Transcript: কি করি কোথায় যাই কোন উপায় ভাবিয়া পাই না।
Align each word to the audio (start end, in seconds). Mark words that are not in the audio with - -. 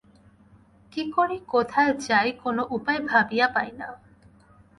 কি 0.93 1.03
করি 1.11 1.37
কোথায় 1.47 1.91
যাই 2.07 2.29
কোন 2.41 2.57
উপায় 2.69 3.01
ভাবিয়া 3.07 3.47
পাই 3.47 3.69
না। 3.79 3.87